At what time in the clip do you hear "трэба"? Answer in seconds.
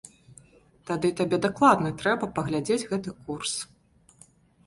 1.99-2.29